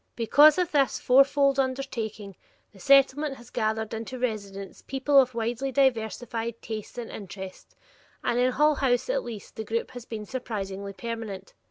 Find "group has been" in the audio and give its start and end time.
9.63-10.25